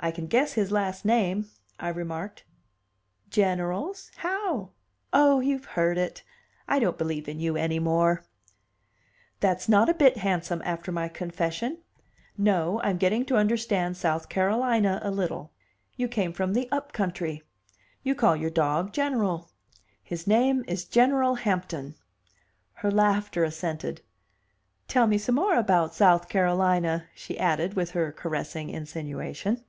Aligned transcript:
"I 0.00 0.10
can 0.10 0.26
guess 0.26 0.52
his 0.52 0.70
last 0.70 1.06
name," 1.06 1.46
I 1.80 1.88
remarked. 1.88 2.44
"General's? 3.30 4.10
How? 4.16 4.72
Oh, 5.14 5.40
you've 5.40 5.64
heard 5.64 5.96
it! 5.96 6.22
I 6.68 6.78
don't 6.78 6.98
believe 6.98 7.26
in 7.26 7.40
you 7.40 7.56
any 7.56 7.78
more." 7.78 8.22
"That's 9.40 9.66
not 9.66 9.88
a 9.88 9.94
bit 9.94 10.18
handsome, 10.18 10.60
after 10.66 10.92
my 10.92 11.08
confession. 11.08 11.78
No, 12.36 12.82
I'm 12.82 12.98
getting 12.98 13.24
to 13.26 13.38
understand 13.38 13.96
South 13.96 14.28
Carolina 14.28 15.00
a 15.02 15.10
little. 15.10 15.54
You 15.96 16.06
came 16.06 16.34
from 16.34 16.52
the 16.52 16.70
'up 16.70 16.92
country,' 16.92 17.42
you 18.02 18.14
call 18.14 18.36
your 18.36 18.50
dog 18.50 18.92
General; 18.92 19.48
his 20.02 20.26
name 20.26 20.66
is 20.68 20.84
General 20.84 21.36
Hampton!" 21.36 21.94
Her 22.74 22.90
laughter 22.90 23.42
assented. 23.42 24.02
"Tell 24.86 25.06
me 25.06 25.16
some 25.16 25.36
more 25.36 25.56
about 25.56 25.94
South 25.94 26.28
Carolina," 26.28 27.06
she 27.14 27.38
added 27.38 27.72
with 27.72 27.92
her 27.92 28.12
caressing 28.12 28.68
insinuation. 28.68 29.64